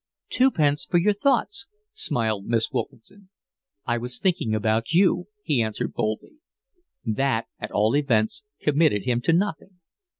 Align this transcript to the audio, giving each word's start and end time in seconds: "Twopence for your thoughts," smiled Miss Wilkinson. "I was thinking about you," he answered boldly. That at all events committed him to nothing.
"Twopence 0.31 0.83
for 0.85 0.97
your 0.97 1.13
thoughts," 1.13 1.67
smiled 1.93 2.47
Miss 2.47 2.71
Wilkinson. 2.71 3.29
"I 3.85 3.99
was 3.99 4.17
thinking 4.17 4.55
about 4.55 4.93
you," 4.93 5.27
he 5.43 5.61
answered 5.61 5.93
boldly. 5.93 6.39
That 7.05 7.45
at 7.59 7.69
all 7.69 7.95
events 7.95 8.41
committed 8.59 9.03
him 9.03 9.21
to 9.21 9.33
nothing. 9.33 9.79